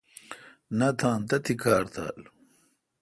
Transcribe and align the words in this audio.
نہ 0.77 0.89
تھان 0.99 1.19
تتھی 1.29 1.53
کار 1.63 1.83
تھال۔ 1.93 2.19